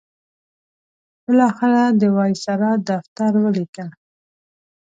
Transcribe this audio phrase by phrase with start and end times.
[1.23, 3.89] بالاخره د وایسرا دفتر ولیکل.